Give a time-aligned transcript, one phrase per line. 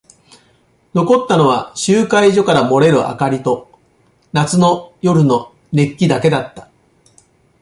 [0.95, 3.69] 残ったのは集会所から漏れる明かりと
[4.33, 6.69] 夏の夜の熱気だけだった。